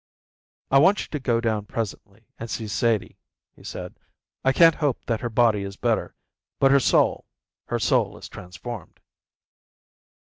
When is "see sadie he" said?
2.49-3.63